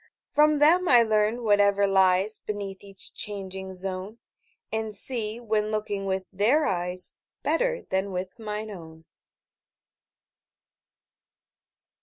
[0.31, 4.17] From them I learn whatever lies Beneath each changing zone,
[4.71, 9.05] And see, when looking with their eyes, 35 Better than with mine own.